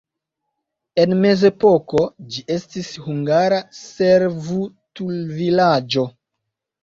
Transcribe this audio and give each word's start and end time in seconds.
En 1.01 1.11
mezepoko 1.25 1.99
ĝi 2.35 2.45
estis 2.55 2.89
hungara 3.09 3.59
servutulvilaĝo. 3.81 6.07